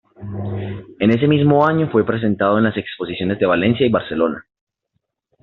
[0.97, 4.47] En ese mismo año fue presentado en las exposiciones de Valencia y Barcelona.